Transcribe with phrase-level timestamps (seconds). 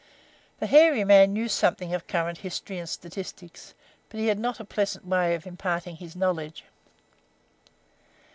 [0.59, 3.75] The hairy man knew something of current history and statistics,
[4.09, 6.63] but he had not a pleasant way of imparting his knowledge.